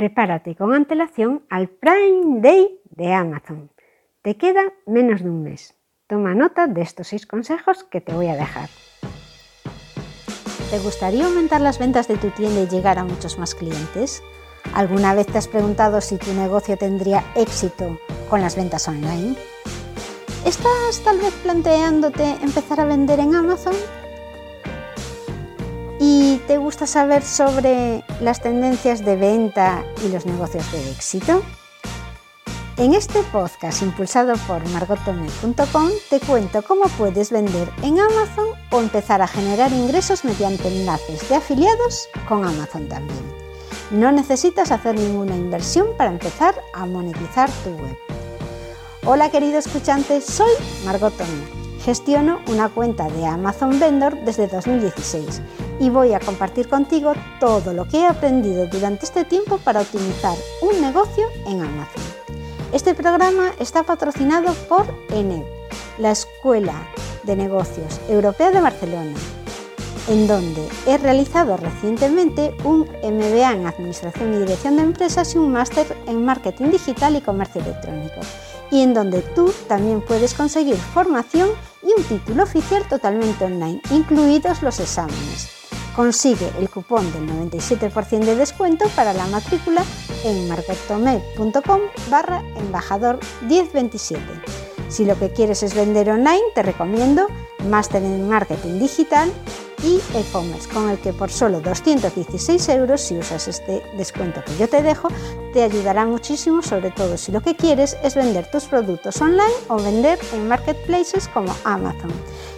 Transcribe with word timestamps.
prepárate 0.00 0.56
con 0.56 0.72
antelación 0.72 1.44
al 1.50 1.68
Prime 1.68 2.40
Day 2.40 2.80
de 2.84 3.12
Amazon. 3.12 3.70
Te 4.22 4.38
queda 4.38 4.62
menos 4.86 5.22
de 5.22 5.28
un 5.28 5.42
mes. 5.42 5.74
Toma 6.06 6.34
nota 6.34 6.68
de 6.68 6.80
estos 6.80 7.08
seis 7.08 7.26
consejos 7.26 7.84
que 7.84 8.00
te 8.00 8.14
voy 8.14 8.28
a 8.28 8.34
dejar. 8.34 8.70
¿Te 10.70 10.78
gustaría 10.78 11.26
aumentar 11.26 11.60
las 11.60 11.78
ventas 11.78 12.08
de 12.08 12.16
tu 12.16 12.30
tienda 12.30 12.62
y 12.62 12.68
llegar 12.68 12.98
a 12.98 13.04
muchos 13.04 13.38
más 13.38 13.54
clientes? 13.54 14.22
¿Alguna 14.72 15.14
vez 15.14 15.26
te 15.26 15.36
has 15.36 15.48
preguntado 15.48 16.00
si 16.00 16.16
tu 16.16 16.32
negocio 16.32 16.78
tendría 16.78 17.22
éxito 17.36 18.00
con 18.30 18.40
las 18.40 18.56
ventas 18.56 18.88
online? 18.88 19.36
¿Estás 20.46 21.02
tal 21.04 21.18
vez 21.18 21.34
planteándote 21.42 22.24
empezar 22.40 22.80
a 22.80 22.86
vender 22.86 23.20
en 23.20 23.34
Amazon? 23.34 23.74
¿Y 26.00 26.38
te 26.46 26.56
gusta 26.56 26.86
saber 26.86 27.20
sobre 27.20 28.02
las 28.20 28.40
tendencias 28.40 29.04
de 29.04 29.16
venta 29.16 29.84
y 30.04 30.08
los 30.08 30.26
negocios 30.26 30.70
de 30.72 30.90
éxito? 30.90 31.42
En 32.76 32.94
este 32.94 33.22
podcast 33.24 33.82
impulsado 33.82 34.34
por 34.46 34.66
margotome.com 34.70 35.90
te 36.08 36.20
cuento 36.20 36.62
cómo 36.62 36.84
puedes 36.96 37.30
vender 37.30 37.68
en 37.82 37.98
Amazon 37.98 38.48
o 38.70 38.80
empezar 38.80 39.20
a 39.20 39.26
generar 39.26 39.72
ingresos 39.72 40.24
mediante 40.24 40.68
enlaces 40.68 41.28
de 41.28 41.34
afiliados 41.34 42.08
con 42.28 42.44
Amazon 42.44 42.88
también. 42.88 43.20
No 43.90 44.12
necesitas 44.12 44.70
hacer 44.70 44.94
ninguna 44.94 45.36
inversión 45.36 45.88
para 45.98 46.10
empezar 46.10 46.54
a 46.72 46.86
monetizar 46.86 47.50
tu 47.64 47.70
web. 47.70 47.96
Hola 49.04 49.30
querido 49.30 49.58
escuchante, 49.58 50.20
soy 50.20 50.52
Margot 50.84 51.12
Gestiono 51.84 52.40
una 52.48 52.68
cuenta 52.68 53.08
de 53.08 53.26
Amazon 53.26 53.80
Vendor 53.80 54.16
desde 54.24 54.46
2016 54.46 55.42
y 55.80 55.88
voy 55.88 56.12
a 56.12 56.20
compartir 56.20 56.68
contigo 56.68 57.14
todo 57.40 57.72
lo 57.72 57.88
que 57.88 58.00
he 58.00 58.06
aprendido 58.06 58.66
durante 58.66 59.06
este 59.06 59.24
tiempo 59.24 59.58
para 59.58 59.80
optimizar 59.80 60.36
un 60.60 60.80
negocio 60.80 61.26
en 61.46 61.62
Amazon. 61.62 62.02
Este 62.72 62.94
programa 62.94 63.50
está 63.58 63.82
patrocinado 63.82 64.52
por 64.68 64.86
ENED, 65.10 65.42
la 65.98 66.12
Escuela 66.12 66.86
de 67.24 67.34
Negocios 67.34 67.98
Europea 68.08 68.50
de 68.50 68.60
Barcelona, 68.60 69.14
en 70.08 70.28
donde 70.28 70.68
he 70.86 70.98
realizado 70.98 71.56
recientemente 71.56 72.54
un 72.62 72.80
MBA 73.02 73.52
en 73.52 73.66
Administración 73.66 74.34
y 74.34 74.38
Dirección 74.38 74.76
de 74.76 74.82
Empresas 74.82 75.34
y 75.34 75.38
un 75.38 75.50
máster 75.50 75.96
en 76.06 76.24
Marketing 76.24 76.66
Digital 76.66 77.16
y 77.16 77.22
Comercio 77.22 77.62
Electrónico, 77.62 78.20
y 78.70 78.82
en 78.82 78.92
donde 78.92 79.22
tú 79.22 79.52
también 79.66 80.02
puedes 80.02 80.34
conseguir 80.34 80.76
formación 80.76 81.48
y 81.82 81.98
un 81.98 82.04
título 82.04 82.42
oficial 82.42 82.86
totalmente 82.86 83.46
online, 83.46 83.80
incluidos 83.90 84.62
los 84.62 84.78
exámenes. 84.78 85.59
Consigue 86.00 86.50
el 86.58 86.70
cupón 86.70 87.12
del 87.12 87.28
97% 87.28 88.20
de 88.20 88.34
descuento 88.34 88.88
para 88.96 89.12
la 89.12 89.26
matrícula 89.26 89.84
en 90.24 90.48
marketome.com 90.48 91.80
barra 92.08 92.42
embajador 92.56 93.20
1027. 93.46 94.24
Si 94.88 95.04
lo 95.04 95.18
que 95.18 95.30
quieres 95.30 95.62
es 95.62 95.74
vender 95.74 96.08
online, 96.08 96.40
te 96.54 96.62
recomiendo 96.62 97.26
Máster 97.68 98.02
en 98.02 98.26
Marketing 98.26 98.78
Digital 98.78 99.30
y 99.82 100.00
e-commerce, 100.14 100.70
con 100.70 100.88
el 100.88 100.98
que 100.98 101.12
por 101.12 101.30
solo 101.30 101.60
216 101.60 102.68
euros, 102.70 103.02
si 103.02 103.18
usas 103.18 103.46
este 103.46 103.82
descuento 103.98 104.42
que 104.42 104.56
yo 104.56 104.68
te 104.68 104.82
dejo, 104.82 105.08
te 105.52 105.62
ayudará 105.62 106.06
muchísimo, 106.06 106.62
sobre 106.62 106.92
todo 106.92 107.18
si 107.18 107.30
lo 107.30 107.42
que 107.42 107.56
quieres 107.56 107.98
es 108.02 108.14
vender 108.14 108.50
tus 108.50 108.64
productos 108.64 109.20
online 109.20 109.52
o 109.68 109.76
vender 109.76 110.18
en 110.32 110.48
marketplaces 110.48 111.28
como 111.28 111.54
Amazon. 111.64 112.10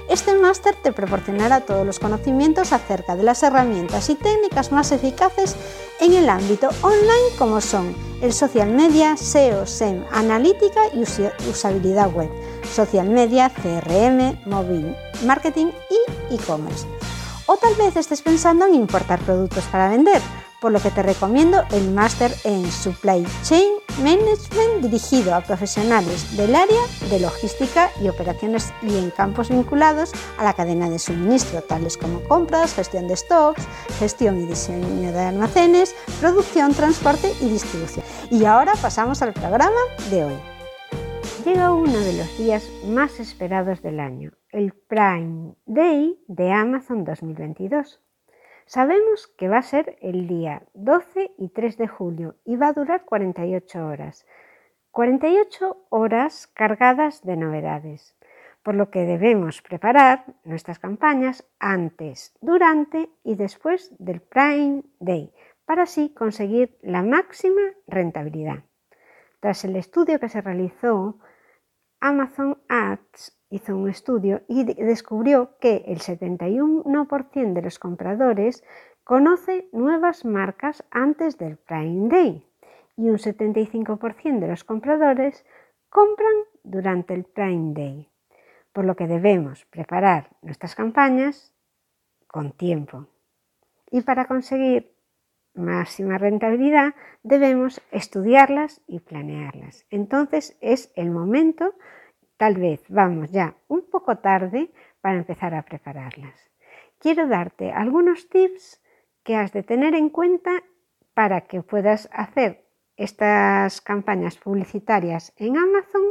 Este 0.09 0.35
máster 0.35 0.75
te 0.75 0.93
proporcionará 0.93 1.61
todos 1.61 1.87
los 1.87 1.99
conocimientos 1.99 2.73
acerca 2.73 3.17
de 3.17 3.23
las 3.23 3.43
herramientas 3.43 4.11
y 4.11 4.15
técnicas 4.15 4.73
más 4.73 4.93
eficaces 4.93 5.57
en 6.01 6.15
el 6.15 6.29
ámbito 6.29 6.69
online 6.83 7.37
como 7.39 7.61
son 7.61 7.95
el 8.21 8.33
social 8.33 8.71
media, 8.71 9.17
SEO, 9.17 9.67
SEM, 9.67 10.05
analítica 10.13 10.81
y 10.95 11.03
usabilidad 11.49 12.13
web, 12.13 12.31
social 12.73 13.09
media, 13.09 13.51
CRM, 13.51 14.39
móvil 14.47 14.95
marketing 15.25 15.67
y 15.91 16.35
e-commerce. 16.35 16.87
O 17.47 17.57
tal 17.57 17.75
vez 17.75 17.97
estés 17.97 18.23
pensando 18.23 18.67
en 18.67 18.75
importar 18.75 19.21
productos 19.21 19.65
para 19.65 19.89
vender, 19.89 20.21
por 20.61 20.73
lo 20.73 20.81
que 20.81 20.91
te 20.91 21.03
recomiendo 21.03 21.65
el 21.73 21.91
máster 21.91 22.33
en 22.45 22.71
Supply 22.71 23.27
Chain 23.43 23.82
Management 23.99 24.83
dirigido 24.83 25.35
a 25.35 25.43
profesionales 25.43 26.37
del 26.37 26.55
área 26.55 26.81
de 27.11 27.21
logística 27.21 27.91
y 28.03 28.09
operaciones 28.09 28.73
y 28.83 28.97
en 28.97 29.11
campos 29.11 29.51
vinculados 29.51 30.13
a 30.39 30.45
la 30.45 30.55
cadena 30.55 30.89
de 30.89 30.99
suministro, 30.99 31.61
tales 31.63 31.99
como 31.99 32.23
compras, 32.25 32.75
gestión 32.75 33.07
de 33.07 33.17
stocks, 33.17 33.63
gestión 33.99 34.41
y 34.41 34.47
diseño 34.47 35.13
de 35.13 35.21
almacenes, 35.21 35.95
producción, 36.21 36.73
transporte 36.73 37.33
y 37.43 37.51
distribución. 37.51 38.05
Y 38.31 38.47
ahora 38.47 38.73
pasamos 38.81 39.21
al 39.21 39.35
programa 39.35 39.81
de 40.11 40.25
hoy. 40.25 40.35
Llega 41.45 41.73
uno 41.73 41.99
de 41.99 42.15
los 42.15 42.39
días 42.39 42.69
más 42.87 43.21
esperados 43.21 43.83
del 43.83 44.01
año, 44.01 44.33
el 44.51 44.73
Prime 44.73 45.55
Day 45.67 46.19
de 46.29 46.51
Amazon 46.51 47.05
2022. 47.05 48.01
Sabemos 48.73 49.27
que 49.37 49.51
va 49.51 49.59
a 49.59 49.63
ser 49.63 49.99
el 50.01 50.27
día 50.27 50.63
12 50.73 51.35
y 51.37 51.51
3 51.51 51.77
de 51.77 51.89
julio 51.89 52.37
y 52.47 52.57
va 52.57 52.69
a 52.69 52.73
durar 52.73 53.05
48 53.05 53.87
horas. 53.87 54.27
48 54.93 55.89
horas 55.91 56.47
cargadas 56.47 57.23
de 57.23 57.37
novedades, 57.37 58.17
por 58.63 58.75
lo 58.75 58.89
que 58.89 59.01
debemos 59.01 59.61
preparar 59.61 60.25
nuestras 60.45 60.79
campañas 60.79 61.47
antes, 61.59 62.35
durante 62.41 63.11
y 63.23 63.35
después 63.35 63.95
del 63.99 64.23
Prime 64.23 64.85
Day 65.01 65.35
para 65.67 65.83
así 65.83 66.15
conseguir 66.15 66.79
la 66.81 67.03
máxima 67.03 67.75
rentabilidad. 67.87 68.65
Tras 69.41 69.67
el 69.67 69.77
estudio 69.77 70.19
que 70.19 70.31
se 70.31 70.41
realizó, 70.41 71.19
Amazon 72.01 72.57
Ads 72.71 73.39
hizo 73.53 73.77
un 73.77 73.89
estudio 73.89 74.41
y 74.49 74.65
descubrió 74.65 75.59
que 75.61 75.85
el 75.87 75.99
71% 75.99 77.53
de 77.53 77.63
los 77.63 77.79
compradores 77.79 78.65
conoce 79.05 79.69
nuevas 79.73 80.25
marcas 80.25 80.85
antes 80.91 81.37
del 81.37 81.59
Prime 81.59 82.09
Day 82.09 82.47
y 82.97 83.11
un 83.11 83.19
75% 83.19 84.41
de 84.41 84.49
los 84.49 84.65
compradores 84.65 85.45
compran 85.91 86.33
durante 86.65 87.13
el 87.13 87.25
Prime 87.25 87.75
Day, 87.75 88.09
por 88.73 88.87
lo 88.87 88.97
que 88.97 89.07
debemos 89.07 89.67
preparar 89.67 90.31
nuestras 90.41 90.75
campañas 90.75 91.53
con 92.27 92.53
tiempo. 92.53 93.07
Y 93.91 94.01
para 94.01 94.25
conseguir 94.25 94.95
máxima 95.53 96.17
rentabilidad 96.17 96.95
debemos 97.23 97.83
estudiarlas 97.91 98.81
y 98.87 99.01
planearlas. 99.01 99.85
Entonces 99.91 100.57
es 100.63 100.91
el 100.97 101.11
momento 101.11 101.75
Tal 102.37 102.55
vez 102.57 102.83
vamos 102.89 103.31
ya 103.31 103.57
un 103.69 103.83
poco 103.83 104.19
tarde 104.19 104.71
para 105.01 105.19
empezar 105.19 105.55
a 105.55 105.63
prepararlas. 105.63 106.51
Quiero 106.99 107.29
darte 107.29 107.73
algunos 107.73 108.29
tips 108.29 108.83
que 109.23 109.37
has 109.37 109.53
de 109.53 109.63
tener 109.63 109.95
en 109.95 110.09
cuenta 110.09 110.63
para 111.15 111.43
que 111.43 111.63
puedas 111.63 112.09
hacer 112.13 112.65
estas 112.97 113.81
campañas 113.81 114.37
publicitarias 114.37 115.33
en 115.37 115.57
Amazon 115.57 116.03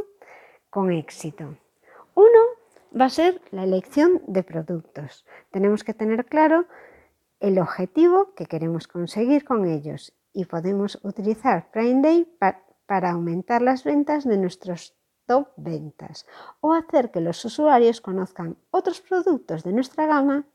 con 0.70 0.90
éxito. 0.90 1.56
Uno 2.14 2.40
va 2.98 3.06
a 3.06 3.10
ser 3.10 3.40
la 3.50 3.64
elección 3.64 4.22
de 4.26 4.42
productos. 4.42 5.26
Tenemos 5.50 5.84
que 5.84 5.94
tener 5.94 6.26
claro 6.26 6.66
el 7.40 7.58
objetivo 7.58 8.34
que 8.34 8.46
queremos 8.46 8.86
conseguir 8.86 9.44
con 9.44 9.66
ellos 9.66 10.14
y 10.32 10.44
podemos 10.44 10.98
utilizar 11.02 11.70
Prime 11.72 12.02
Day 12.02 12.38
para 12.86 13.10
aumentar 13.10 13.62
las 13.62 13.84
ventas 13.84 14.24
de 14.24 14.36
nuestros 14.36 14.96
top 15.26 15.48
ventas 15.56 16.26
o 16.60 16.72
hacer 16.72 17.10
que 17.10 17.20
los 17.20 17.44
usuarios 17.44 18.00
conozcan 18.00 18.56
otros 18.70 19.00
productos 19.00 19.62
de 19.64 19.72
nuestra 19.72 20.06
gama 20.06 20.46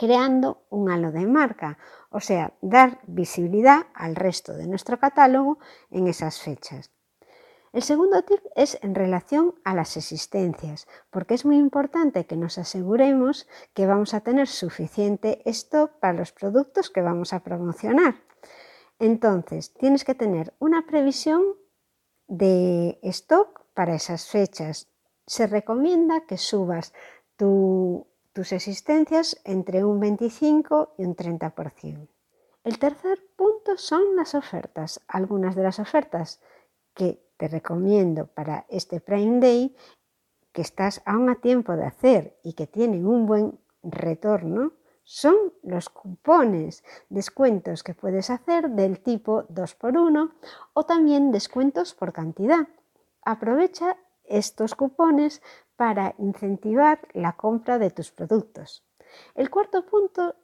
creando 0.00 0.64
un 0.70 0.90
halo 0.90 1.12
de 1.12 1.26
marca, 1.26 1.76
o 2.08 2.20
sea, 2.20 2.54
dar 2.62 3.00
visibilidad 3.06 3.86
al 3.92 4.16
resto 4.16 4.54
de 4.54 4.66
nuestro 4.66 4.98
catálogo 4.98 5.58
en 5.90 6.08
esas 6.08 6.40
fechas. 6.40 6.90
El 7.74 7.82
segundo 7.82 8.22
tip 8.22 8.40
es 8.56 8.78
en 8.80 8.94
relación 8.94 9.54
a 9.62 9.74
las 9.74 9.98
existencias, 9.98 10.88
porque 11.10 11.34
es 11.34 11.44
muy 11.44 11.56
importante 11.58 12.24
que 12.24 12.36
nos 12.36 12.56
aseguremos 12.56 13.46
que 13.74 13.86
vamos 13.86 14.14
a 14.14 14.22
tener 14.22 14.48
suficiente 14.48 15.42
stock 15.44 15.92
para 16.00 16.14
los 16.14 16.32
productos 16.32 16.88
que 16.88 17.02
vamos 17.02 17.34
a 17.34 17.44
promocionar. 17.44 18.16
Entonces, 18.98 19.74
tienes 19.74 20.04
que 20.04 20.14
tener 20.14 20.54
una 20.58 20.86
previsión 20.86 21.42
de 22.26 22.98
stock 23.02 23.66
para 23.80 23.94
esas 23.94 24.28
fechas. 24.28 24.90
Se 25.26 25.46
recomienda 25.46 26.26
que 26.26 26.36
subas 26.36 26.92
tus 27.38 28.52
existencias 28.52 29.40
entre 29.44 29.84
un 29.84 29.98
25 29.98 30.96
y 30.98 31.06
un 31.06 31.16
30%. 31.16 32.06
El 32.62 32.78
tercer 32.78 33.18
punto 33.36 33.78
son 33.78 34.16
las 34.16 34.34
ofertas. 34.34 35.00
Algunas 35.08 35.56
de 35.56 35.62
las 35.62 35.78
ofertas 35.78 36.42
que 36.92 37.26
te 37.38 37.48
recomiendo 37.48 38.26
para 38.26 38.66
este 38.68 39.00
Prime 39.00 39.40
Day, 39.40 39.74
que 40.52 40.60
estás 40.60 41.00
aún 41.06 41.30
a 41.30 41.36
tiempo 41.36 41.74
de 41.74 41.86
hacer 41.86 42.38
y 42.44 42.52
que 42.52 42.66
tienen 42.66 43.06
un 43.06 43.24
buen 43.24 43.58
retorno, 43.82 44.74
son 45.04 45.54
los 45.62 45.88
cupones, 45.88 46.84
descuentos 47.08 47.82
que 47.82 47.94
puedes 47.94 48.28
hacer 48.28 48.68
del 48.72 49.00
tipo 49.00 49.44
2x1 49.44 50.32
o 50.74 50.84
también 50.84 51.32
descuentos 51.32 51.94
por 51.94 52.12
cantidad. 52.12 52.68
Aprovecha 53.22 53.96
estos 54.24 54.74
cupones 54.74 55.42
para 55.76 56.14
incentivar 56.18 57.00
la 57.12 57.36
compra 57.36 57.78
de 57.78 57.90
tus 57.90 58.12
productos. 58.12 58.84
El 59.34 59.50
cuarto 59.50 59.86
punto 59.86 60.36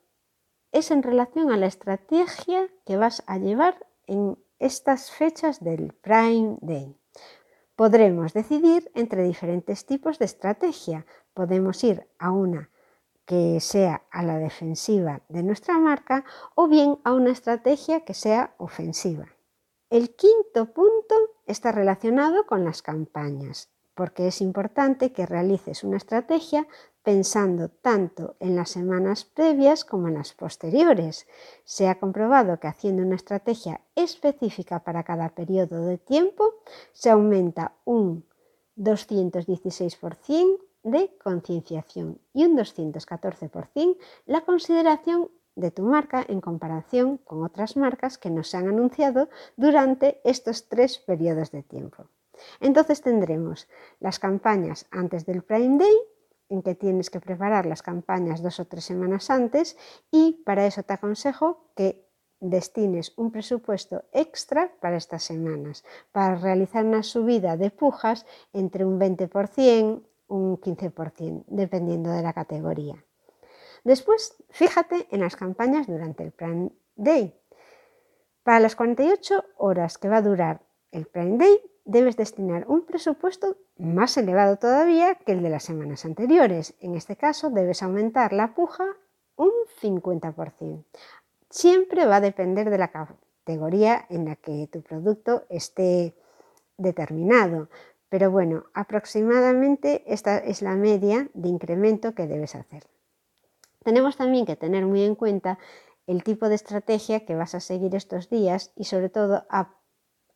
es 0.73 0.91
en 0.91 1.03
relación 1.03 1.51
a 1.51 1.57
la 1.57 1.67
estrategia 1.67 2.69
que 2.85 2.97
vas 2.97 3.23
a 3.27 3.39
llevar 3.39 3.87
en 4.07 4.39
estas 4.59 5.11
fechas 5.11 5.63
del 5.63 5.93
Prime 5.93 6.59
Day. 6.61 6.97
Podremos 7.77 8.33
decidir 8.33 8.91
entre 8.95 9.23
diferentes 9.23 9.85
tipos 9.85 10.19
de 10.19 10.25
estrategia. 10.25 11.07
Podemos 11.35 11.83
ir 11.85 12.09
a 12.19 12.31
una 12.31 12.71
que 13.27 13.61
sea 13.61 14.07
a 14.11 14.23
la 14.23 14.39
defensiva 14.39 15.21
de 15.29 15.43
nuestra 15.43 15.79
marca 15.79 16.25
o 16.55 16.69
bien 16.69 16.99
a 17.05 17.13
una 17.13 17.33
estrategia 17.33 18.05
que 18.05 18.15
sea 18.15 18.55
ofensiva. 18.57 19.27
El 19.91 20.15
quinto 20.15 20.73
punto 20.73 21.15
está 21.47 21.73
relacionado 21.73 22.47
con 22.47 22.65
las 22.65 22.83
campañas, 22.83 23.71
porque 23.95 24.29
es 24.29 24.41
importante 24.41 25.13
que 25.13 25.27
realices 25.27 25.85
una 25.85 25.97
estrategia 25.97 26.67
pensando 27.03 27.69
tanto 27.69 28.37
en 28.41 28.57
las 28.57 28.71
semanas 28.71 29.25
previas 29.25 29.85
como 29.85 30.09
en 30.09 30.15
las 30.15 30.33
posteriores. 30.33 31.27
Se 31.65 31.89
ha 31.89 32.01
comprobado 32.01 32.59
que 32.59 32.67
haciendo 32.67 33.03
una 33.03 33.15
estrategia 33.15 33.81
específica 33.95 34.81
para 34.81 35.05
cada 35.05 35.29
periodo 35.29 35.87
de 35.87 35.99
tiempo 35.99 36.55
se 36.93 37.11
aumenta 37.11 37.73
un 37.85 38.25
216% 38.77 40.59
de 40.83 41.17
concienciación 41.23 42.21
y 42.33 42.45
un 42.45 42.57
214% 42.57 43.97
la 44.27 44.41
consideración 44.43 45.31
de 45.57 45.71
tu 45.71 45.83
marca 45.83 46.25
en 46.29 46.41
comparación 46.41 47.17
con 47.19 47.43
otras 47.43 47.77
marcas 47.77 48.19
que 48.19 48.31
no 48.31 48.45
se 48.45 48.59
han 48.59 48.69
anunciado 48.69 49.29
durante 49.57 50.21
estos 50.23 50.69
tres 50.69 50.99
periodos 50.99 51.51
de 51.51 51.63
tiempo. 51.63 52.07
Entonces 52.61 53.01
tendremos 53.01 53.67
las 53.99 54.19
campañas 54.19 54.87
antes 54.91 55.25
del 55.27 55.43
Prime 55.43 55.79
Day, 55.79 55.97
en 56.49 56.63
que 56.63 56.75
tienes 56.75 57.11
que 57.11 57.21
preparar 57.21 57.67
las 57.67 57.83
campañas 57.83 58.43
dos 58.43 58.61
o 58.61 58.67
tres 58.67 58.85
semanas 58.85 59.31
antes 59.31 59.77
y 60.13 60.43
para 60.45 60.67
eso 60.67 60.83
te 60.85 60.93
aconsejo 60.93 61.73
que 61.75 62.07
destines 62.39 63.15
un 63.17 63.33
presupuesto 63.33 64.05
extra 64.13 64.71
para 64.81 64.97
estas 64.97 65.25
semanas, 65.25 65.85
para 66.13 66.37
realizar 66.37 66.85
una 66.85 67.03
subida 67.03 67.57
de 67.57 67.71
pujas 67.71 68.27
entre 68.53 68.85
un 68.85 69.01
20%, 69.01 70.03
un 70.29 70.61
15%, 70.61 71.45
dependiendo 71.49 72.11
de 72.11 72.23
la 72.23 72.33
categoría. 72.33 73.06
Después, 73.87 74.35
fíjate 74.51 75.07
en 75.13 75.21
las 75.21 75.37
campañas 75.37 75.87
durante 75.87 76.25
el 76.25 76.33
Prime 76.33 76.71
Day. 76.97 77.39
Para 78.43 78.59
las 78.59 78.75
48 78.75 79.45
horas 79.59 79.97
que 79.97 80.09
va 80.09 80.17
a 80.17 80.23
durar 80.23 80.61
el 80.91 81.07
Prime 81.07 81.39
Day, 81.39 81.61
debes 81.85 82.17
destinar 82.17 82.65
un 82.67 82.85
presupuesto 82.85 83.59
más 83.79 84.17
elevado 84.17 84.57
todavía 84.57 85.15
que 85.15 85.31
el 85.31 85.41
de 85.41 85.51
las 85.51 85.63
semanas 85.63 86.05
anteriores. 86.05 86.75
En 86.81 86.97
este 86.97 87.15
caso, 87.15 87.49
debes 87.51 87.81
aumentar 87.81 88.33
la 88.33 88.57
puja 88.57 88.85
un 89.37 89.53
50%. 89.81 90.83
Siempre 91.49 92.07
va 92.07 92.17
a 92.17 92.21
depender 92.21 92.71
de 92.71 92.79
la 92.79 92.91
categoría 92.91 94.05
en 94.09 94.25
la 94.25 94.35
que 94.35 94.69
tu 94.73 94.83
producto 94.83 95.45
esté 95.49 96.17
determinado, 96.77 97.69
pero 98.09 98.33
bueno, 98.33 98.65
aproximadamente 98.75 100.03
esta 100.13 100.39
es 100.39 100.61
la 100.61 100.75
media 100.75 101.31
de 101.35 101.49
incremento 101.49 102.17
que 102.17 102.27
debes 102.27 102.57
hacer. 102.57 102.83
Tenemos 103.87 104.17
también 104.17 104.47
que 104.47 104.57
tener 104.57 104.85
muy 104.85 105.05
en 105.05 105.15
cuenta 105.15 105.61
el 106.09 106.25
tipo 106.25 106.49
de 106.49 106.57
estrategia 106.57 107.25
que 107.25 107.37
vas 107.37 107.55
a 107.55 107.61
seguir 107.61 107.95
estos 107.95 108.29
días 108.29 108.73
y 108.75 108.83
sobre 108.83 109.11
todo 109.11 109.47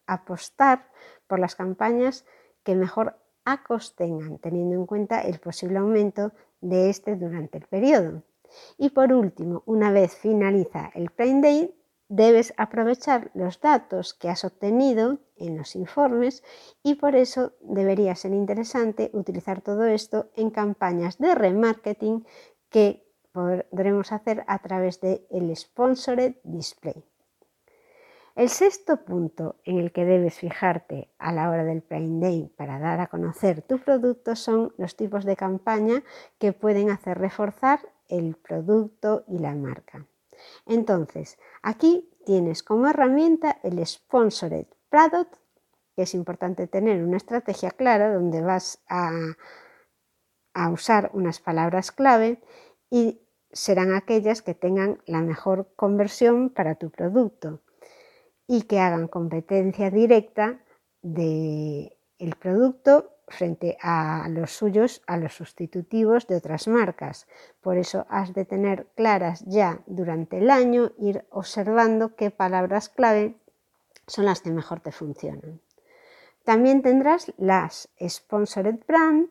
apostar 0.06 0.88
por 1.26 1.40
las 1.40 1.56
campañas 1.56 2.24
que 2.62 2.76
mejor 2.76 3.18
acos 3.44 3.96
tengan, 3.96 4.38
teniendo 4.38 4.76
en 4.76 4.86
cuenta 4.86 5.20
el 5.22 5.40
posible 5.40 5.78
aumento 5.78 6.30
de 6.60 6.90
este 6.90 7.16
durante 7.16 7.58
el 7.58 7.66
periodo. 7.66 8.22
Y 8.78 8.90
por 8.90 9.12
último, 9.12 9.64
una 9.66 9.90
vez 9.90 10.14
finaliza 10.14 10.92
el 10.94 11.10
Prime 11.10 11.40
Day, 11.42 11.74
debes 12.06 12.54
aprovechar 12.56 13.32
los 13.34 13.60
datos 13.60 14.14
que 14.14 14.28
has 14.28 14.44
obtenido 14.44 15.18
en 15.34 15.58
los 15.58 15.74
informes 15.74 16.44
y 16.84 16.94
por 16.94 17.16
eso 17.16 17.54
debería 17.62 18.14
ser 18.14 18.32
interesante 18.32 19.10
utilizar 19.12 19.60
todo 19.60 19.86
esto 19.86 20.30
en 20.36 20.50
campañas 20.50 21.18
de 21.18 21.34
remarketing 21.34 22.24
que 22.68 23.09
podremos 23.32 24.12
hacer 24.12 24.44
a 24.46 24.58
través 24.60 25.00
del 25.00 25.26
el 25.30 25.54
Sponsored 25.56 26.36
Display. 26.44 27.04
El 28.36 28.48
sexto 28.48 29.04
punto 29.04 29.56
en 29.64 29.78
el 29.78 29.92
que 29.92 30.04
debes 30.04 30.38
fijarte 30.38 31.12
a 31.18 31.32
la 31.32 31.50
hora 31.50 31.64
del 31.64 31.82
Prime 31.82 32.20
Day 32.20 32.52
para 32.56 32.78
dar 32.78 33.00
a 33.00 33.08
conocer 33.08 33.62
tu 33.62 33.78
producto 33.78 34.36
son 34.36 34.72
los 34.78 34.96
tipos 34.96 35.24
de 35.24 35.36
campaña 35.36 36.02
que 36.38 36.52
pueden 36.52 36.90
hacer 36.90 37.18
reforzar 37.18 37.80
el 38.08 38.36
producto 38.36 39.24
y 39.28 39.38
la 39.38 39.54
marca. 39.54 40.06
Entonces, 40.66 41.38
aquí 41.62 42.10
tienes 42.24 42.62
como 42.62 42.86
herramienta 42.86 43.58
el 43.62 43.84
Sponsored 43.84 44.66
Product, 44.88 45.34
que 45.96 46.02
es 46.02 46.14
importante 46.14 46.66
tener 46.66 47.02
una 47.02 47.16
estrategia 47.16 47.72
clara 47.72 48.14
donde 48.14 48.40
vas 48.40 48.82
a, 48.88 49.10
a 50.54 50.70
usar 50.70 51.10
unas 51.12 51.40
palabras 51.40 51.92
clave 51.92 52.40
y 52.90 53.20
serán 53.52 53.94
aquellas 53.94 54.42
que 54.42 54.54
tengan 54.54 55.00
la 55.06 55.20
mejor 55.20 55.72
conversión 55.76 56.50
para 56.50 56.74
tu 56.74 56.90
producto 56.90 57.60
y 58.46 58.62
que 58.62 58.80
hagan 58.80 59.08
competencia 59.08 59.90
directa 59.90 60.60
del 61.02 61.96
el 62.18 62.36
producto 62.36 63.16
frente 63.28 63.78
a 63.80 64.26
los 64.28 64.50
suyos, 64.50 65.02
a 65.06 65.16
los 65.16 65.34
sustitutivos 65.34 66.26
de 66.26 66.36
otras 66.36 66.68
marcas. 66.68 67.26
Por 67.60 67.78
eso 67.78 68.06
has 68.10 68.34
de 68.34 68.44
tener 68.44 68.88
claras 68.96 69.44
ya 69.46 69.80
durante 69.86 70.38
el 70.38 70.50
año, 70.50 70.92
ir 70.98 71.24
observando 71.30 72.16
qué 72.16 72.30
palabras 72.30 72.88
clave 72.88 73.36
son 74.06 74.24
las 74.24 74.42
que 74.42 74.50
mejor 74.50 74.80
te 74.80 74.92
funcionan. 74.92 75.60
También 76.44 76.82
tendrás 76.82 77.32
las 77.38 77.88
Sponsored 78.00 78.80
Brand 78.86 79.28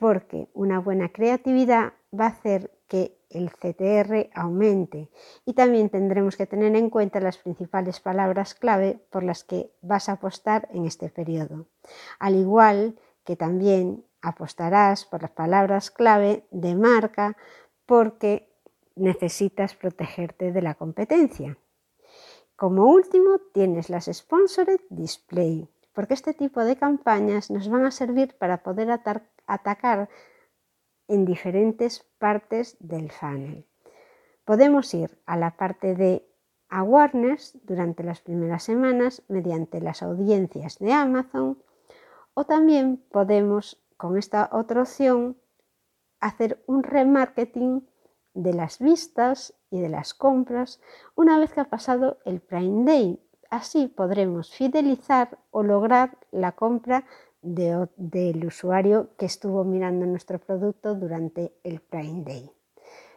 porque 0.00 0.48
una 0.54 0.80
buena 0.80 1.10
creatividad 1.12 1.92
va 2.18 2.24
a 2.24 2.28
hacer 2.28 2.70
que 2.88 3.18
el 3.28 3.50
CTR 3.50 4.30
aumente 4.34 5.10
y 5.44 5.52
también 5.52 5.90
tendremos 5.90 6.38
que 6.38 6.46
tener 6.46 6.74
en 6.74 6.88
cuenta 6.88 7.20
las 7.20 7.36
principales 7.36 8.00
palabras 8.00 8.54
clave 8.54 8.98
por 9.10 9.22
las 9.22 9.44
que 9.44 9.70
vas 9.82 10.08
a 10.08 10.12
apostar 10.12 10.70
en 10.72 10.86
este 10.86 11.10
periodo. 11.10 11.66
Al 12.18 12.34
igual 12.34 12.98
que 13.24 13.36
también 13.36 14.06
apostarás 14.22 15.04
por 15.04 15.20
las 15.20 15.32
palabras 15.32 15.90
clave 15.90 16.46
de 16.50 16.74
marca 16.76 17.36
porque 17.84 18.48
necesitas 18.96 19.74
protegerte 19.74 20.50
de 20.50 20.62
la 20.62 20.76
competencia. 20.76 21.58
Como 22.56 22.86
último, 22.86 23.38
tienes 23.52 23.90
las 23.90 24.06
Sponsored 24.06 24.80
Display, 24.88 25.68
porque 25.92 26.14
este 26.14 26.34
tipo 26.34 26.64
de 26.64 26.76
campañas 26.76 27.50
nos 27.50 27.68
van 27.68 27.84
a 27.84 27.90
servir 27.90 28.36
para 28.38 28.62
poder 28.62 28.90
atacar 29.46 30.08
en 31.08 31.24
diferentes 31.24 32.06
partes 32.18 32.76
del 32.78 33.10
funnel. 33.10 33.66
Podemos 34.44 34.92
ir 34.94 35.18
a 35.26 35.36
la 35.36 35.56
parte 35.56 35.94
de 35.94 36.26
awareness 36.68 37.58
durante 37.64 38.04
las 38.04 38.20
primeras 38.20 38.62
semanas 38.62 39.22
mediante 39.28 39.80
las 39.80 40.02
audiencias 40.02 40.78
de 40.78 40.92
Amazon 40.92 41.62
o 42.34 42.44
también 42.44 43.04
podemos, 43.10 43.82
con 43.96 44.16
esta 44.16 44.48
otra 44.52 44.82
opción, 44.82 45.36
hacer 46.20 46.62
un 46.66 46.82
remarketing 46.82 47.86
de 48.34 48.54
las 48.54 48.78
vistas 48.78 49.54
y 49.70 49.80
de 49.80 49.88
las 49.88 50.14
compras 50.14 50.80
una 51.14 51.38
vez 51.38 51.52
que 51.52 51.60
ha 51.60 51.70
pasado 51.70 52.18
el 52.24 52.40
Prime 52.40 52.84
Day. 52.84 53.20
Así 53.50 53.88
podremos 53.88 54.54
fidelizar 54.54 55.38
o 55.50 55.64
lograr 55.64 56.16
la 56.30 56.52
compra 56.52 57.04
del 57.42 58.46
usuario 58.46 59.10
que 59.16 59.26
estuvo 59.26 59.64
mirando 59.64 60.06
nuestro 60.06 60.38
producto 60.38 60.94
durante 60.94 61.52
el 61.64 61.80
Prime 61.80 62.22
Day. 62.22 62.52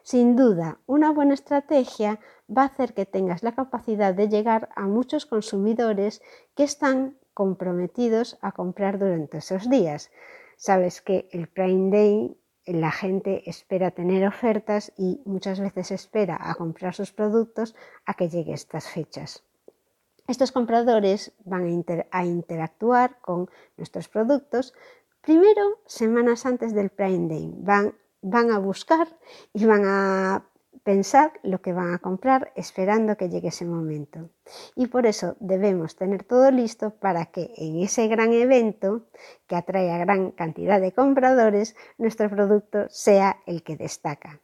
Sin 0.01 0.35
duda, 0.35 0.79
una 0.87 1.11
buena 1.11 1.35
estrategia 1.35 2.19
va 2.49 2.63
a 2.63 2.65
hacer 2.65 2.95
que 2.95 3.05
tengas 3.05 3.43
la 3.43 3.53
capacidad 3.53 4.15
de 4.15 4.27
llegar 4.27 4.69
a 4.75 4.87
muchos 4.87 5.27
consumidores 5.27 6.21
que 6.55 6.63
están 6.63 7.17
comprometidos 7.35 8.39
a 8.41 8.53
comprar 8.53 8.97
durante 8.97 9.37
esos 9.37 9.69
días. 9.69 10.11
Sabes 10.57 11.01
que 11.01 11.29
el 11.31 11.47
Prime 11.47 11.91
Day 11.95 12.37
la 12.65 12.91
gente 12.91 13.47
espera 13.49 13.91
tener 13.91 14.25
ofertas 14.25 14.93
y 14.97 15.21
muchas 15.25 15.59
veces 15.59 15.91
espera 15.91 16.37
a 16.39 16.55
comprar 16.55 16.95
sus 16.95 17.11
productos 17.11 17.75
a 18.05 18.15
que 18.15 18.29
lleguen 18.29 18.55
estas 18.55 18.89
fechas. 18.89 19.43
Estos 20.27 20.53
compradores 20.53 21.33
van 21.43 21.83
a, 22.11 22.25
interactuar 22.25 23.19
con 23.19 23.49
nuestros 23.75 24.07
productos 24.07 24.73
primero 25.21 25.79
semanas 25.85 26.45
antes 26.45 26.73
del 26.73 26.89
Prime 26.89 27.27
Day. 27.27 27.53
Van, 27.57 27.93
van 28.21 28.51
a 28.51 28.59
buscar 28.59 29.07
y 29.53 29.65
van 29.65 29.83
a 29.85 30.45
pensar 30.83 31.33
lo 31.43 31.61
que 31.61 31.73
van 31.73 31.93
a 31.93 31.99
comprar 31.99 32.53
esperando 32.55 33.17
que 33.17 33.29
llegue 33.29 33.49
ese 33.49 33.65
momento. 33.65 34.29
Y 34.75 34.87
por 34.87 35.05
eso 35.05 35.35
debemos 35.39 35.95
tener 35.95 36.23
todo 36.23 36.51
listo 36.51 36.91
para 36.91 37.25
que 37.25 37.53
en 37.57 37.81
ese 37.81 38.07
gran 38.07 38.31
evento 38.31 39.07
que 39.47 39.55
atrae 39.57 39.91
a 39.91 39.97
gran 39.97 40.31
cantidad 40.31 40.79
de 40.79 40.93
compradores, 40.93 41.75
nuestro 41.97 42.29
producto 42.29 42.85
sea 42.89 43.41
el 43.45 43.63
que 43.63 43.75
destaca. 43.75 44.42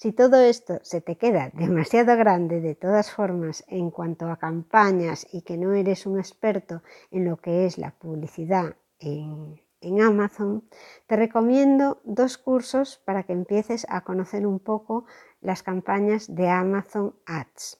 Si 0.00 0.12
todo 0.12 0.40
esto 0.40 0.78
se 0.82 1.02
te 1.02 1.18
queda 1.18 1.50
demasiado 1.52 2.16
grande 2.16 2.62
de 2.62 2.74
todas 2.74 3.12
formas 3.12 3.64
en 3.68 3.90
cuanto 3.90 4.30
a 4.30 4.38
campañas 4.38 5.26
y 5.30 5.42
que 5.42 5.58
no 5.58 5.74
eres 5.74 6.06
un 6.06 6.18
experto 6.18 6.82
en 7.10 7.26
lo 7.26 7.36
que 7.36 7.66
es 7.66 7.76
la 7.76 7.90
publicidad 7.90 8.76
en, 8.98 9.60
Amazon, 10.00 10.64
te 11.06 11.16
recomiendo 11.16 12.00
dos 12.04 12.38
cursos 12.38 12.96
para 13.04 13.24
que 13.24 13.34
empieces 13.34 13.86
a 13.90 14.00
conocer 14.00 14.46
un 14.46 14.58
poco 14.58 15.04
las 15.42 15.62
campañas 15.62 16.34
de 16.34 16.48
Amazon 16.48 17.14
Ads. 17.26 17.78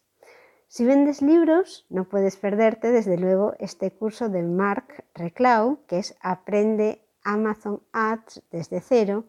Si 0.68 0.84
vendes 0.84 1.22
libros, 1.22 1.86
no 1.88 2.06
puedes 2.06 2.36
perderte 2.36 2.92
desde 2.92 3.16
luego 3.16 3.54
este 3.58 3.92
curso 3.92 4.28
de 4.28 4.42
Mark 4.42 5.04
Reclau, 5.14 5.86
que 5.86 6.00
es 6.00 6.14
Aprende 6.20 7.02
Amazon 7.22 7.82
Ads 7.92 8.42
desde 8.50 8.82
cero, 8.82 9.24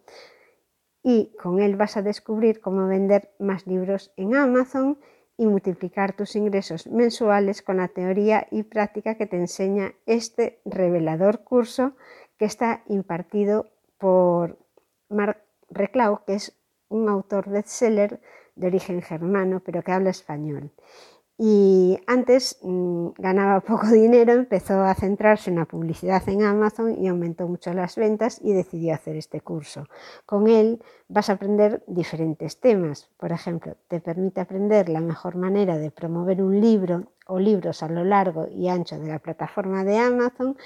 y 1.04 1.36
con 1.42 1.60
él 1.60 1.76
vas 1.76 1.98
a 1.98 2.02
descubrir 2.02 2.62
cómo 2.62 2.88
vender 2.88 3.32
más 3.40 3.66
libros 3.66 4.14
en 4.18 4.36
Amazon 4.36 5.00
y 5.38 5.48
multiplicar 5.48 6.16
tus 6.16 6.36
ingresos 6.36 6.88
mensuales 6.88 7.62
con 7.62 7.78
la 7.78 7.88
teoría 7.88 8.48
y 8.52 8.64
práctica 8.64 9.16
que 9.16 9.26
te 9.26 9.38
enseña 9.38 9.94
este 10.06 10.62
revelador 10.66 11.44
curso 11.44 11.94
que 12.38 12.46
está 12.46 12.84
impartido 12.88 13.72
por 13.98 14.60
Mark 15.10 15.44
Reclau, 15.70 16.24
que 16.26 16.36
es 16.36 16.58
un 16.90 17.10
autor 17.10 17.50
bestseller 17.50 18.20
de 18.56 18.68
origen 18.68 19.02
germano, 19.02 19.62
pero 19.66 19.82
que 19.82 19.92
habla 19.92 20.10
español. 20.10 20.72
Y 21.44 21.98
antes 22.06 22.60
mm, 22.62 23.14
ganaba 23.18 23.62
poco 23.66 23.88
dinero, 23.88 24.34
empezó 24.34 24.84
a 24.84 24.94
centrarse 24.94 25.50
en 25.50 25.56
la 25.56 25.66
publicidad 25.66 26.22
en 26.30 26.44
Amazon 26.44 27.04
y 27.04 27.08
aumentó 27.08 27.48
mucho 27.48 27.74
las 27.74 27.96
ventas 27.96 28.40
y 28.44 28.54
decidió 28.54 28.94
hacer 28.94 29.16
este 29.16 29.42
curso. 29.42 29.88
Con 30.28 30.48
él 30.48 30.84
vas 31.08 31.32
a 31.32 31.34
aprender 31.34 31.84
diferentes 31.88 32.60
temas. 32.60 33.10
Por 33.18 33.32
ejemplo, 33.32 33.76
te 33.88 34.00
permite 34.00 34.40
aprender 34.40 34.88
la 34.88 35.02
mejor 35.02 35.36
manera 35.36 35.80
de 35.80 35.90
promover 35.90 36.44
un 36.44 36.62
libro 36.62 37.08
o 37.26 37.40
libros 37.40 37.82
a 37.82 37.90
lo 37.90 38.04
largo 38.04 38.48
y 38.48 38.68
ancho 38.68 39.00
de 39.00 39.08
la 39.08 39.18
plataforma 39.18 39.84
de 39.84 39.98
Amazon 39.98 40.58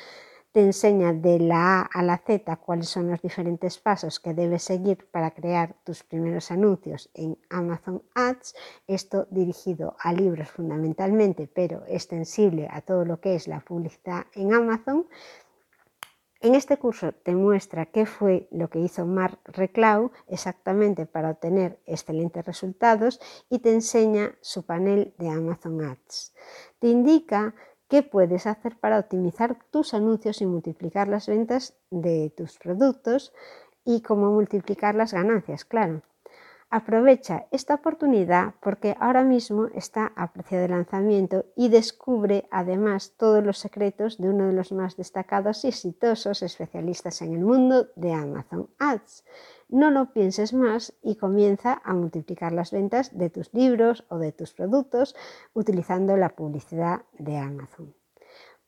te 0.56 0.62
enseña 0.62 1.12
de 1.12 1.38
la 1.38 1.82
A 1.82 1.90
a 1.94 2.02
la 2.02 2.18
Z 2.18 2.56
cuáles 2.56 2.88
son 2.88 3.12
los 3.12 3.22
diferentes 3.22 3.78
pasos 3.78 4.22
que 4.22 4.34
debes 4.34 4.64
seguir 4.64 5.06
para 5.12 5.32
crear 5.32 5.76
tus 5.84 6.04
primeros 6.04 6.50
anuncios 6.50 7.10
en 7.14 7.38
Amazon 7.50 8.04
Ads, 8.14 8.56
esto 8.88 9.28
dirigido 9.30 9.98
a 10.00 10.14
libros 10.14 10.50
fundamentalmente, 10.50 11.50
pero 11.54 11.84
extensible 11.90 12.70
a 12.72 12.80
todo 12.80 13.04
lo 13.04 13.20
que 13.20 13.36
es 13.36 13.50
la 13.50 13.60
publicidad 13.60 14.28
en 14.34 14.54
Amazon. 14.54 15.08
En 16.40 16.56
este 16.56 16.78
curso 16.78 17.12
te 17.12 17.36
muestra 17.36 17.88
qué 17.88 18.06
fue 18.06 18.48
lo 18.50 18.70
que 18.70 18.80
hizo 18.80 19.06
Mark 19.06 19.40
Reclau 19.44 20.14
exactamente 20.30 21.06
para 21.06 21.32
obtener 21.32 21.82
excelentes 21.86 22.46
resultados 22.46 23.20
y 23.50 23.60
te 23.60 23.74
enseña 23.74 24.38
su 24.40 24.66
panel 24.66 25.14
de 25.18 25.28
Amazon 25.28 25.84
Ads. 25.84 26.34
Te 26.80 26.88
indica 26.88 27.56
qué 27.88 28.04
puedes 28.04 28.48
hacer 28.48 28.77
para 28.77 29.00
optimizar 29.00 29.58
tus 29.72 29.94
anuncios 29.94 30.42
y 30.42 30.46
multiplicar 30.46 31.08
las 31.08 31.27
ventas 31.27 31.77
de 31.89 32.32
tus 32.36 32.58
productos 32.58 33.34
y 33.84 34.01
cómo 34.01 34.32
multiplicar 34.32 34.96
las 34.96 35.13
ganancias, 35.13 35.65
claro. 35.65 36.01
Aprovecha 36.72 37.46
esta 37.51 37.75
oportunidad 37.75 38.56
porque 38.60 38.98
ahora 39.00 39.24
mismo 39.24 39.68
está 39.75 40.12
a 40.15 40.34
precio 40.34 40.60
de 40.60 40.68
lanzamiento 40.68 41.46
y 41.56 41.70
descubre 41.70 42.48
además 42.51 43.13
todos 43.18 43.44
los 43.44 43.60
secretos 43.60 44.18
de 44.18 44.30
uno 44.30 44.48
de 44.48 44.54
los 44.54 44.72
más 44.72 44.98
destacados 44.98 45.63
y 45.63 45.70
exitosos 45.70 46.42
especialistas 46.42 47.22
en 47.22 47.34
el 47.34 47.46
mundo 47.46 47.88
de 47.96 48.13
Amazon 48.13 48.70
Ads. 48.80 49.24
No 49.68 49.90
lo 49.90 50.14
pienses 50.14 50.54
más 50.54 50.94
y 51.02 51.16
comienza 51.16 51.82
a 51.84 51.94
multiplicar 51.94 52.52
las 52.52 52.72
ventas 52.72 53.18
de 53.18 53.30
tus 53.30 53.54
libros 53.54 54.06
o 54.10 54.18
de 54.18 54.32
tus 54.32 54.54
productos 54.54 55.16
utilizando 55.54 56.18
la 56.18 56.30
publicidad 56.30 57.02
de 57.18 57.38
Amazon. 57.38 57.96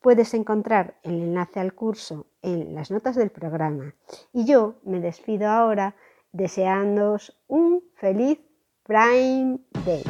Puedes 0.01 0.33
encontrar 0.33 0.95
el 1.03 1.21
enlace 1.21 1.59
al 1.59 1.73
curso 1.73 2.27
en 2.41 2.73
las 2.73 2.91
notas 2.91 3.15
del 3.15 3.29
programa. 3.29 3.95
Y 4.33 4.45
yo 4.45 4.75
me 4.83 4.99
despido 4.99 5.49
ahora 5.49 5.95
deseándoos 6.31 7.37
un 7.47 7.83
feliz 7.95 8.39
Prime 8.83 9.59
Day. 9.85 10.03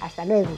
Hasta 0.00 0.24
luego. 0.24 0.50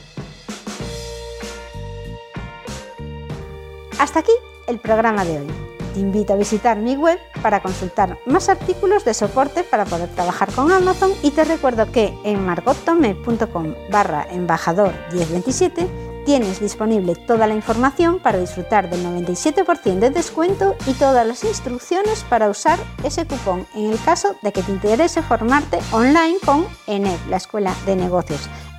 Hasta 3.98 4.20
aquí 4.20 4.32
el 4.68 4.78
programa 4.80 5.24
de 5.24 5.38
hoy. 5.40 5.71
Te 5.92 6.00
invito 6.00 6.32
a 6.32 6.36
visitar 6.36 6.78
mi 6.78 6.96
web 6.96 7.18
para 7.42 7.60
consultar 7.60 8.18
más 8.26 8.48
artículos 8.48 9.04
de 9.04 9.14
soporte 9.14 9.64
para 9.64 9.84
poder 9.84 10.08
trabajar 10.10 10.50
con 10.52 10.72
Amazon. 10.72 11.12
Y 11.22 11.32
te 11.32 11.44
recuerdo 11.44 11.90
que 11.90 12.14
en 12.24 12.44
margottome.com 12.44 13.74
barra 13.90 14.26
embajador 14.30 14.92
1027 15.12 16.12
Tienes 16.24 16.60
disponible 16.60 17.16
toda 17.16 17.48
la 17.48 17.54
información 17.54 18.20
para 18.20 18.38
disfrutar 18.38 18.88
del 18.88 19.04
97% 19.04 19.98
de 19.98 20.10
descuento 20.10 20.76
y 20.86 20.92
todas 20.92 21.26
las 21.26 21.42
instrucciones 21.42 22.22
para 22.28 22.48
usar 22.48 22.78
ese 23.02 23.26
cupón 23.26 23.66
en 23.74 23.90
el 23.90 24.00
caso 24.04 24.36
de 24.40 24.52
que 24.52 24.62
te 24.62 24.70
interese 24.70 25.22
formarte 25.22 25.80
online 25.90 26.36
con 26.46 26.66
ENEP, 26.86 27.18
la 27.28 27.38
Escuela 27.38 27.74
de 27.86 27.96
Negocios 27.96 28.48